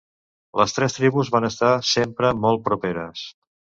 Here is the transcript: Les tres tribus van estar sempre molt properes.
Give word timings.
Les 0.61 0.71
tres 0.77 0.95
tribus 0.95 1.29
van 1.37 1.47
estar 1.49 1.71
sempre 1.93 2.33
molt 2.47 2.65
properes. 2.71 3.29